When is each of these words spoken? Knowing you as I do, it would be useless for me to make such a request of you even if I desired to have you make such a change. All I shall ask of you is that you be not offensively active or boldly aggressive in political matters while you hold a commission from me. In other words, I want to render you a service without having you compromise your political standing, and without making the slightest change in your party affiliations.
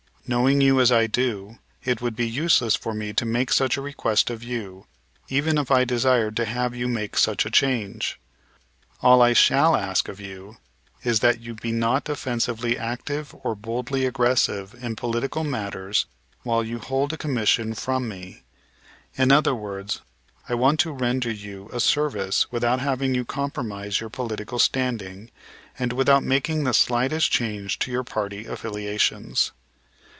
Knowing 0.27 0.61
you 0.61 0.79
as 0.79 0.93
I 0.93 1.07
do, 1.07 1.57
it 1.83 2.01
would 2.01 2.15
be 2.15 2.29
useless 2.29 2.73
for 2.77 2.93
me 2.93 3.11
to 3.11 3.25
make 3.25 3.51
such 3.51 3.75
a 3.75 3.81
request 3.81 4.29
of 4.29 4.41
you 4.41 4.85
even 5.27 5.57
if 5.57 5.69
I 5.69 5.83
desired 5.83 6.37
to 6.37 6.45
have 6.45 6.73
you 6.73 6.87
make 6.87 7.17
such 7.17 7.45
a 7.45 7.49
change. 7.49 8.17
All 9.01 9.21
I 9.21 9.33
shall 9.33 9.75
ask 9.75 10.07
of 10.07 10.21
you 10.21 10.55
is 11.03 11.19
that 11.19 11.41
you 11.41 11.53
be 11.53 11.73
not 11.73 12.07
offensively 12.07 12.77
active 12.77 13.35
or 13.43 13.55
boldly 13.55 14.05
aggressive 14.05 14.73
in 14.73 14.95
political 14.95 15.43
matters 15.43 16.05
while 16.43 16.63
you 16.63 16.79
hold 16.79 17.11
a 17.11 17.17
commission 17.17 17.73
from 17.73 18.07
me. 18.07 18.43
In 19.17 19.33
other 19.33 19.55
words, 19.55 19.99
I 20.47 20.53
want 20.53 20.79
to 20.81 20.93
render 20.93 21.31
you 21.31 21.67
a 21.73 21.81
service 21.81 22.49
without 22.49 22.79
having 22.79 23.13
you 23.15 23.25
compromise 23.25 23.99
your 23.99 24.09
political 24.09 24.59
standing, 24.59 25.29
and 25.77 25.91
without 25.91 26.23
making 26.23 26.63
the 26.63 26.73
slightest 26.73 27.31
change 27.33 27.77
in 27.85 27.91
your 27.91 28.05
party 28.05 28.45
affiliations. 28.45 29.51